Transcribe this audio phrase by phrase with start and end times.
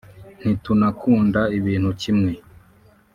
[0.41, 2.33] ntitunakunda ibintu kimwe